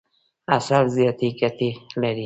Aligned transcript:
عسل 0.55 0.85
زیاتي 0.95 1.29
ګټي 1.39 1.69
لري. 2.01 2.19